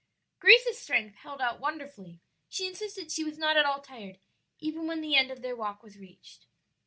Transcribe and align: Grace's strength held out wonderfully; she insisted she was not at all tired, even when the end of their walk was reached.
Grace's 0.39 0.79
strength 0.79 1.15
held 1.17 1.41
out 1.41 1.59
wonderfully; 1.59 2.21
she 2.49 2.65
insisted 2.67 3.11
she 3.11 3.23
was 3.23 3.37
not 3.37 3.55
at 3.55 3.67
all 3.67 3.79
tired, 3.81 4.17
even 4.59 4.87
when 4.87 4.99
the 5.01 5.15
end 5.15 5.29
of 5.29 5.43
their 5.43 5.55
walk 5.55 5.83
was 5.83 5.99
reached. 5.99 6.47